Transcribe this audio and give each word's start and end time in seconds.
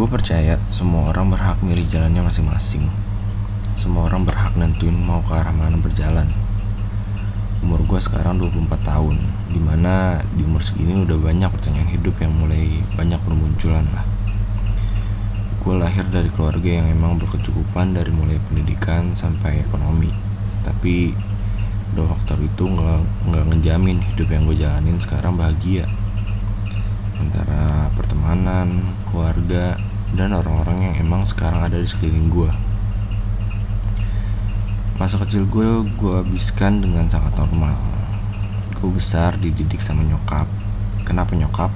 Gue 0.00 0.08
percaya 0.08 0.56
semua 0.72 1.12
orang 1.12 1.28
berhak 1.28 1.60
milih 1.60 1.84
jalannya 1.92 2.24
masing-masing. 2.24 3.09
Semua 3.80 4.12
orang 4.12 4.28
berhak 4.28 4.60
nentuin 4.60 4.92
mau 4.92 5.24
ke 5.24 5.32
arah 5.32 5.56
mana 5.56 5.80
berjalan. 5.80 6.28
Umur 7.64 7.80
gue 7.88 7.96
sekarang 7.96 8.36
24 8.36 8.76
tahun, 8.84 9.16
di 9.48 9.56
mana 9.56 10.20
di 10.36 10.44
umur 10.44 10.60
segini 10.60 11.00
udah 11.00 11.16
banyak 11.16 11.48
pertanyaan 11.48 11.88
hidup 11.88 12.12
yang 12.20 12.28
mulai 12.36 12.84
banyak 12.92 13.16
bermunculan 13.24 13.88
lah. 13.96 14.04
Gue 15.64 15.80
lahir 15.80 16.04
dari 16.12 16.28
keluarga 16.28 16.68
yang 16.68 16.92
emang 16.92 17.16
berkecukupan 17.24 17.96
dari 17.96 18.12
mulai 18.12 18.36
pendidikan 18.52 19.16
sampai 19.16 19.64
ekonomi. 19.64 20.12
Tapi 20.60 21.16
dua 21.96 22.04
faktor 22.12 22.36
itu 22.44 22.68
nggak 22.68 23.32
nggak 23.32 23.44
ngejamin 23.48 24.04
hidup 24.12 24.28
yang 24.28 24.44
gue 24.44 24.60
jalanin 24.60 25.00
sekarang 25.00 25.40
bahagia 25.40 25.88
antara 27.16 27.88
pertemanan, 27.96 28.92
keluarga, 29.08 29.80
dan 30.12 30.36
orang-orang 30.36 30.92
yang 30.92 30.94
emang 31.00 31.24
sekarang 31.24 31.64
ada 31.64 31.80
di 31.80 31.88
sekeliling 31.88 32.28
gue. 32.28 32.69
Masa 35.00 35.16
kecil 35.16 35.48
gue 35.48 35.64
gue 35.96 36.12
habiskan 36.12 36.84
dengan 36.84 37.08
sangat 37.08 37.32
normal. 37.40 37.72
Gue 38.76 38.92
besar 38.92 39.32
dididik 39.40 39.80
sama 39.80 40.04
nyokap. 40.04 40.44
Kenapa 41.08 41.32
nyokap? 41.32 41.72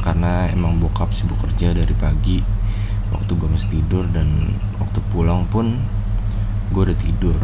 Karena 0.00 0.48
emang 0.48 0.80
bokap 0.80 1.12
sibuk 1.12 1.36
kerja 1.44 1.76
dari 1.76 1.92
pagi 1.92 2.40
waktu 3.12 3.28
gue 3.28 3.44
masih 3.44 3.76
tidur 3.76 4.08
dan 4.08 4.56
waktu 4.80 5.04
pulang 5.12 5.44
pun 5.52 5.76
gue 6.72 6.80
udah 6.88 6.96
tidur 6.96 7.36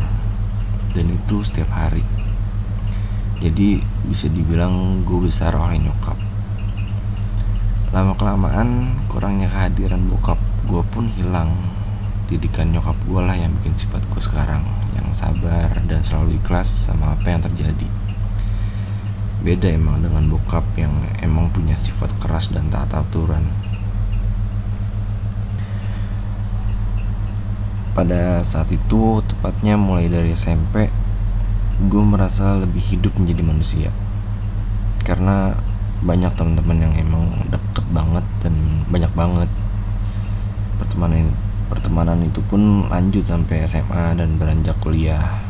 dan 0.96 1.04
itu 1.12 1.44
setiap 1.44 1.76
hari. 1.76 2.00
Jadi 3.44 3.84
bisa 4.08 4.32
dibilang 4.32 5.04
gue 5.04 5.28
besar 5.28 5.52
oleh 5.52 5.76
nyokap 5.76 6.16
lama 7.92 8.16
kelamaan 8.16 8.96
kurangnya 9.12 9.48
kehadiran 9.48 10.08
bokap 10.08 10.40
gue 10.68 10.80
pun 10.88 11.08
hilang 11.20 11.52
didikan 12.32 12.72
nyokap 12.72 12.96
gue 13.04 13.20
lah 13.20 13.36
yang 13.36 13.52
bikin 13.60 13.76
sifat 13.76 14.04
gue 14.08 14.20
sekarang 14.20 14.60
sabar 15.12 15.70
dan 15.86 16.00
selalu 16.04 16.40
ikhlas 16.40 16.88
sama 16.88 17.14
apa 17.14 17.26
yang 17.32 17.42
terjadi. 17.44 17.88
Beda 19.38 19.70
emang 19.70 20.02
dengan 20.02 20.26
bokap 20.28 20.66
yang 20.74 20.90
emang 21.22 21.48
punya 21.54 21.78
sifat 21.78 22.10
keras 22.18 22.50
dan 22.50 22.66
tak 22.74 22.90
aturan. 22.90 23.46
Pada 27.94 28.42
saat 28.46 28.70
itu 28.70 29.22
tepatnya 29.26 29.74
mulai 29.74 30.06
dari 30.06 30.34
SMP 30.34 30.90
gue 31.78 32.02
merasa 32.02 32.58
lebih 32.58 32.82
hidup 32.82 33.14
menjadi 33.14 33.42
manusia. 33.46 33.90
Karena 35.06 35.54
banyak 36.02 36.30
teman-teman 36.34 36.78
yang 36.78 36.94
emang 36.98 37.26
deket 37.50 37.86
banget 37.90 38.26
dan 38.42 38.54
banyak 38.90 39.10
banget 39.14 39.50
pertemanan 40.78 41.30
pertemanan 41.69 42.24
itu 42.24 42.41
pun 42.41 42.88
lanjut 42.88 43.28
sampai 43.28 43.69
SMA 43.69 44.16
dan 44.16 44.41
beranjak 44.41 44.74
kuliah. 44.80 45.44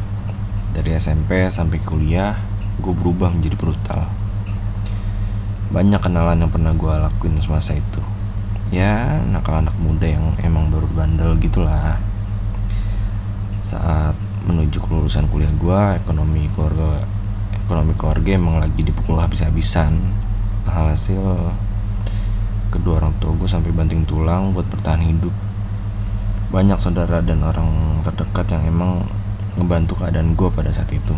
Dari 0.75 0.99
SMP 0.99 1.47
sampai 1.49 1.79
kuliah 1.83 2.35
gue 2.83 2.93
berubah 2.95 3.31
menjadi 3.31 3.55
brutal. 3.55 4.03
Banyak 5.71 6.03
kenalan 6.03 6.43
yang 6.43 6.51
pernah 6.51 6.75
gue 6.75 6.91
lakuin 6.91 7.39
semasa 7.39 7.79
itu. 7.79 8.03
Ya 8.75 9.23
nakal 9.31 9.63
anak 9.63 9.75
muda 9.79 10.05
yang 10.11 10.35
emang 10.43 10.69
baru 10.75 10.91
bandel 10.93 11.39
gitulah. 11.39 11.97
Saat 13.63 14.19
menuju 14.51 14.83
kelulusan 14.83 15.31
kuliah 15.31 15.51
gue 15.55 15.81
ekonomi 16.03 16.51
keluarga 16.53 17.05
ekonomi 17.65 17.93
keluarga 17.95 18.31
emang 18.35 18.59
lagi 18.59 18.83
dipukul 18.83 19.23
habis-habisan. 19.23 19.95
Hasil 20.69 21.23
kedua 22.69 23.01
orang 23.01 23.15
tua 23.23 23.33
gue 23.39 23.49
sampai 23.49 23.73
banting 23.73 24.05
tulang 24.05 24.53
buat 24.53 24.69
bertahan 24.69 25.01
hidup 25.01 25.48
banyak 26.49 26.81
saudara 26.81 27.21
dan 27.21 27.45
orang 27.45 28.01
terdekat 28.05 28.49
yang 28.57 28.65
emang 28.65 29.05
ngebantu 29.61 30.01
keadaan 30.01 30.33
gue 30.33 30.49
pada 30.49 30.73
saat 30.73 30.89
itu. 30.95 31.17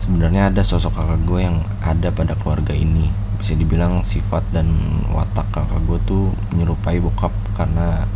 Sebenarnya 0.00 0.52
ada 0.52 0.60
sosok 0.64 0.96
kakak 0.96 1.20
gue 1.28 1.40
yang 1.44 1.60
ada 1.84 2.08
pada 2.12 2.36
keluarga 2.36 2.72
ini. 2.72 3.12
Bisa 3.40 3.52
dibilang 3.56 4.00
sifat 4.00 4.44
dan 4.52 4.68
watak 5.12 5.44
kakak 5.52 5.80
gue 5.84 5.98
tuh 6.08 6.24
menyerupai 6.56 7.00
bokap 7.00 7.32
karena 7.56 8.08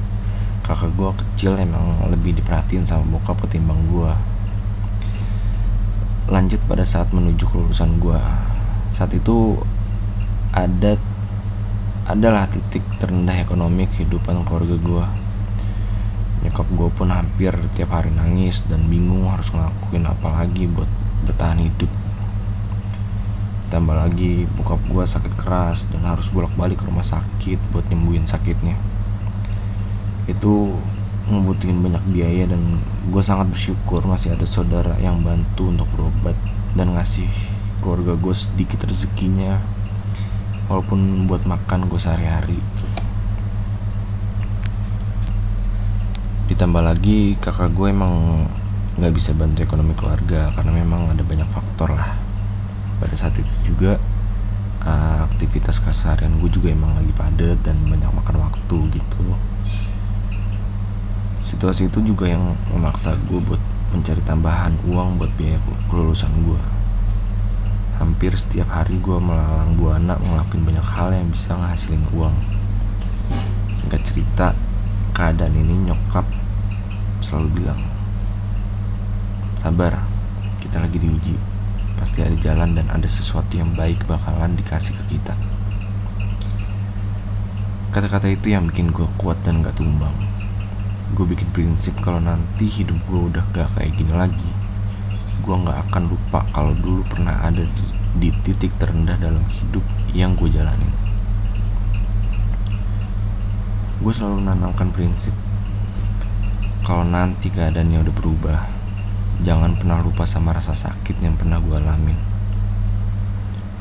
kakak 0.69 0.93
gue 0.97 1.11
kecil 1.25 1.56
emang 1.56 1.97
lebih 2.12 2.37
diperhatiin 2.37 2.84
sama 2.84 3.05
bokap 3.16 3.41
ketimbang 3.45 3.81
gue 3.89 4.12
lanjut 6.28 6.60
pada 6.69 6.84
saat 6.84 7.09
menuju 7.09 7.41
kelulusan 7.49 7.97
gue 7.97 8.21
saat 8.93 9.09
itu 9.16 9.56
ada 10.53 11.00
adalah 12.09 12.49
titik 12.49 12.83
terendah 12.97 13.37
ekonomi 13.37 13.85
kehidupan 13.85 14.49
keluarga 14.49 14.81
gue 14.81 15.05
nyokap 16.39 16.69
gue 16.71 16.89
pun 16.95 17.11
hampir 17.11 17.53
tiap 17.75 17.93
hari 17.93 18.15
nangis 18.15 18.63
dan 18.71 18.87
bingung 18.87 19.27
harus 19.27 19.51
ngelakuin 19.51 20.07
apa 20.07 20.29
lagi 20.33 20.71
buat 20.71 20.87
bertahan 21.27 21.59
hidup. 21.61 21.91
Tambah 23.69 23.93
lagi 23.93 24.49
bokap 24.57 24.81
gue 24.89 25.05
sakit 25.05 25.35
keras 25.37 25.85
dan 25.93 26.07
harus 26.07 26.33
bolak-balik 26.33 26.81
ke 26.81 26.89
rumah 26.89 27.05
sakit 27.05 27.59
buat 27.75 27.85
nyembuhin 27.93 28.25
sakitnya. 28.25 28.79
Itu 30.25 30.79
ngebutuhin 31.29 31.85
banyak 31.85 32.05
biaya 32.17 32.49
dan 32.49 32.81
gue 33.13 33.23
sangat 33.23 33.53
bersyukur 33.53 34.01
masih 34.09 34.33
ada 34.33 34.49
saudara 34.49 34.97
yang 35.03 35.21
bantu 35.21 35.69
untuk 35.69 35.85
berobat 35.93 36.39
dan 36.73 36.97
ngasih 36.97 37.29
keluarga 37.85 38.17
gue 38.17 38.33
sedikit 38.33 38.89
rezekinya 38.89 39.61
walaupun 40.69 41.25
buat 41.25 41.49
makan 41.49 41.89
gue 41.89 41.97
sehari-hari. 41.97 42.61
Ditambah 46.53 46.81
lagi 46.84 47.37
kakak 47.41 47.73
gue 47.73 47.89
emang 47.93 48.45
nggak 49.01 49.15
bisa 49.15 49.33
bantu 49.33 49.65
ekonomi 49.65 49.97
keluarga 49.97 50.53
karena 50.53 50.73
memang 50.77 51.12
ada 51.12 51.25
banyak 51.25 51.49
faktor 51.49 51.97
lah. 51.97 52.17
Pada 53.01 53.17
saat 53.17 53.37
itu 53.41 53.75
juga 53.75 53.97
aktivitas 55.28 55.84
keseharian 55.84 56.41
gue 56.41 56.49
juga 56.49 56.73
emang 56.73 56.97
lagi 56.97 57.12
padat 57.12 57.61
dan 57.61 57.77
banyak 57.84 58.09
makan 58.09 58.37
waktu 58.41 58.78
gitu. 58.97 59.25
Situasi 61.45 61.93
itu 61.93 62.01
juga 62.05 62.28
yang 62.28 62.57
memaksa 62.73 63.17
gue 63.28 63.41
buat 63.41 63.61
mencari 63.93 64.21
tambahan 64.25 64.73
uang 64.84 65.17
buat 65.17 65.33
biaya 65.37 65.57
kelulusan 65.89 66.28
gue 66.45 66.61
hampir 67.98 68.31
setiap 68.38 68.70
hari 68.70 68.94
gue 69.03 69.19
melalang 69.19 69.75
buana 69.75 70.14
ngelakuin 70.22 70.62
banyak 70.62 70.86
hal 70.86 71.10
yang 71.10 71.26
bisa 71.34 71.59
ngehasilin 71.59 72.03
uang. 72.14 72.34
Singkat 73.75 74.00
cerita 74.06 74.47
keadaan 75.10 75.54
ini 75.59 75.91
nyokap 75.91 76.22
selalu 77.19 77.62
bilang 77.62 77.81
sabar 79.59 79.98
kita 80.62 80.78
lagi 80.78 81.03
diuji. 81.03 81.34
Pasti 81.98 82.22
ada 82.22 82.38
jalan 82.38 82.78
dan 82.78 82.86
ada 82.94 83.10
sesuatu 83.10 83.59
yang 83.59 83.75
baik 83.75 84.06
bakalan 84.06 84.54
dikasih 84.54 84.94
ke 84.94 85.19
kita. 85.19 85.34
Kata-kata 87.91 88.30
itu 88.30 88.54
yang 88.54 88.70
bikin 88.70 88.94
gue 88.94 89.10
kuat 89.19 89.42
dan 89.42 89.66
gak 89.66 89.75
tumbang. 89.75 90.15
Gue 91.19 91.26
bikin 91.26 91.50
prinsip 91.50 91.98
kalau 91.98 92.22
nanti 92.22 92.70
hidup 92.70 92.94
gue 93.10 93.20
udah 93.34 93.42
gak 93.50 93.75
kayak 93.75 93.91
gini 93.98 94.15
lagi 94.15 94.67
gue 95.43 95.57
gak 95.69 95.79
akan 95.91 96.05
lupa 96.09 96.41
kalau 96.55 96.73
dulu 96.79 97.05
pernah 97.05 97.37
ada 97.45 97.61
di, 97.61 97.85
di 98.17 98.29
titik 98.47 98.73
terendah 98.81 99.19
dalam 99.21 99.43
hidup 99.51 99.85
yang 100.17 100.33
gue 100.39 100.49
jalanin. 100.49 100.93
Gue 103.99 104.13
selalu 104.15 104.47
menanamkan 104.47 104.89
prinsip 104.95 105.35
kalau 106.87 107.05
nanti 107.05 107.53
keadaannya 107.53 108.01
udah 108.01 108.15
berubah 108.17 108.61
jangan 109.45 109.77
pernah 109.77 110.01
lupa 110.01 110.25
sama 110.25 110.57
rasa 110.57 110.73
sakit 110.73 111.21
yang 111.21 111.37
pernah 111.37 111.61
gue 111.61 111.77
alamin. 111.77 112.17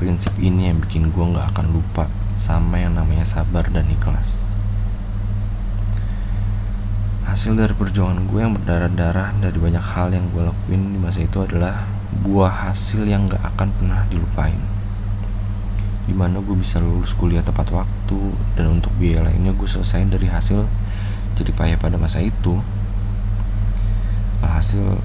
Prinsip 0.02 0.36
ini 0.44 0.68
yang 0.68 0.84
bikin 0.84 1.14
gue 1.14 1.26
gak 1.32 1.56
akan 1.56 1.72
lupa 1.72 2.12
sama 2.36 2.84
yang 2.84 2.98
namanya 2.98 3.24
sabar 3.24 3.66
dan 3.72 3.88
ikhlas 3.90 4.57
hasil 7.38 7.54
dari 7.54 7.70
perjuangan 7.78 8.26
gue 8.34 8.42
yang 8.42 8.58
berdarah-darah 8.58 9.38
dari 9.38 9.62
banyak 9.62 9.86
hal 9.94 10.10
yang 10.10 10.26
gue 10.34 10.42
lakuin 10.42 10.90
di 10.90 10.98
masa 10.98 11.22
itu 11.22 11.38
adalah 11.38 11.86
buah 12.26 12.50
hasil 12.66 13.06
yang 13.06 13.30
gak 13.30 13.38
akan 13.54 13.70
pernah 13.78 14.02
dilupain. 14.10 14.58
Di 16.10 16.18
mana 16.18 16.42
gue 16.42 16.58
bisa 16.58 16.82
lulus 16.82 17.14
kuliah 17.14 17.46
tepat 17.46 17.70
waktu 17.70 18.34
dan 18.58 18.82
untuk 18.82 18.90
biaya 18.98 19.22
lainnya 19.22 19.54
gue 19.54 19.70
selesai 19.70 20.10
dari 20.10 20.26
hasil 20.26 20.66
jadi 21.38 21.54
payah 21.54 21.78
pada 21.78 22.02
masa 22.02 22.26
itu. 22.26 22.58
Alhasil 24.42 24.98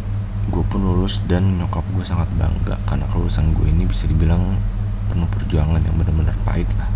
gue 0.49 0.64
pun 0.73 0.81
lulus 0.81 1.20
dan 1.29 1.61
nyokap 1.61 1.84
gue 1.93 2.05
sangat 2.08 2.32
bangga 2.40 2.81
karena 2.88 3.05
kelulusan 3.12 3.52
gue 3.52 3.69
ini 3.69 3.84
bisa 3.84 4.08
dibilang 4.08 4.56
penuh 5.12 5.29
perjuangan 5.29 5.84
yang 5.84 6.00
benar-benar 6.00 6.32
pahit 6.49 6.73
lah. 6.81 6.88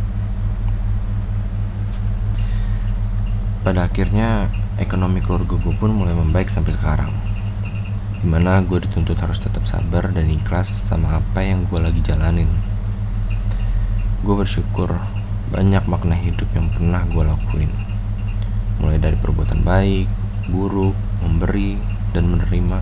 Pada 3.68 3.84
akhirnya 3.84 4.48
ekonomi 4.76 5.24
keluarga 5.24 5.56
gue 5.56 5.74
pun 5.76 5.88
mulai 5.88 6.12
membaik 6.12 6.52
sampai 6.52 6.76
sekarang. 6.76 7.08
Di 8.20 8.26
mana 8.28 8.60
gue 8.60 8.76
dituntut 8.84 9.16
harus 9.16 9.40
tetap 9.40 9.64
sabar 9.64 10.12
dan 10.12 10.28
ikhlas 10.28 10.68
sama 10.68 11.16
apa 11.16 11.40
yang 11.40 11.64
gue 11.68 11.80
lagi 11.80 12.00
jalanin. 12.04 12.48
Gue 14.20 14.36
bersyukur 14.36 14.92
banyak 15.48 15.84
makna 15.88 16.12
hidup 16.12 16.48
yang 16.52 16.68
pernah 16.72 17.04
gue 17.08 17.24
lakuin. 17.24 17.72
Mulai 18.84 19.00
dari 19.00 19.16
perbuatan 19.16 19.64
baik, 19.64 20.08
buruk, 20.52 20.92
memberi, 21.24 21.80
dan 22.12 22.28
menerima. 22.28 22.78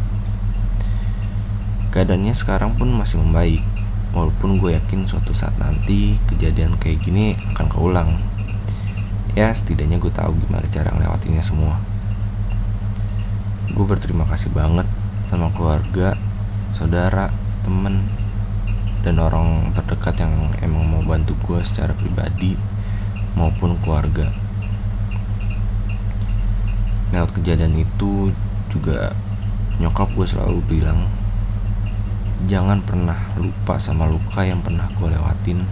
Keadaannya 1.94 2.34
sekarang 2.34 2.74
pun 2.74 2.90
masih 2.90 3.22
membaik 3.22 3.62
walaupun 4.14 4.62
gue 4.62 4.74
yakin 4.78 5.06
suatu 5.10 5.34
saat 5.34 5.54
nanti 5.58 6.18
kejadian 6.30 6.78
kayak 6.78 7.02
gini 7.02 7.34
akan 7.54 7.66
keulang 7.66 8.10
ya 9.34 9.50
setidaknya 9.50 9.98
gue 9.98 10.14
tahu 10.14 10.30
gimana 10.46 10.66
cara 10.70 10.94
ngelewatinnya 10.94 11.42
semua. 11.42 11.74
Gue 13.74 13.82
berterima 13.82 14.22
kasih 14.30 14.54
banget 14.54 14.86
sama 15.26 15.50
keluarga 15.50 16.14
saudara 16.70 17.34
temen 17.66 18.06
dan 19.02 19.18
orang 19.18 19.74
terdekat 19.74 20.22
yang 20.22 20.32
emang 20.62 20.86
mau 20.86 21.02
bantu 21.02 21.34
gue 21.50 21.60
secara 21.66 21.90
pribadi 21.98 22.54
maupun 23.34 23.74
keluarga. 23.82 24.30
Lewat 27.10 27.34
kejadian 27.34 27.74
itu 27.74 28.30
juga 28.70 29.10
nyokap 29.82 30.14
gue 30.14 30.26
selalu 30.30 30.62
bilang 30.70 31.10
jangan 32.46 32.78
pernah 32.86 33.18
lupa 33.40 33.82
sama 33.82 34.06
luka 34.06 34.46
yang 34.46 34.62
pernah 34.62 34.86
gue 34.94 35.08
lewatin 35.10 35.66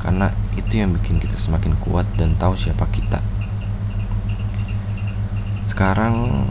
karena 0.00 0.32
itu 0.56 0.80
yang 0.80 0.96
bikin 0.96 1.20
kita 1.20 1.36
semakin 1.36 1.76
kuat 1.78 2.08
dan 2.16 2.34
tahu 2.40 2.56
siapa 2.56 2.88
kita. 2.90 3.20
Sekarang 5.68 6.44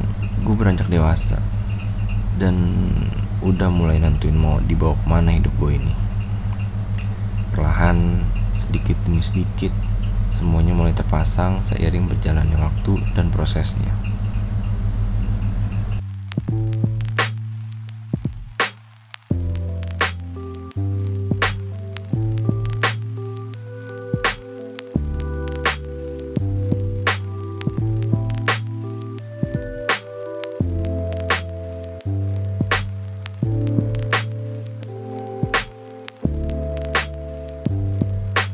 gue 0.46 0.56
beranjak 0.56 0.88
dewasa 0.88 1.42
dan 2.38 2.56
udah 3.42 3.74
mulai 3.74 3.98
nentuin 3.98 4.38
mau 4.38 4.62
dibawa 4.62 4.94
ke 4.98 5.06
mana 5.10 5.34
hidup 5.34 5.52
gue 5.58 5.82
ini. 5.82 5.94
Perlahan 7.52 8.24
sedikit 8.54 8.96
demi 9.04 9.26
sedikit 9.26 9.74
semuanya 10.32 10.72
mulai 10.72 10.96
terpasang 10.96 11.64
seiring 11.64 12.08
berjalannya 12.08 12.58
waktu 12.60 13.00
dan 13.16 13.32
prosesnya 13.32 13.92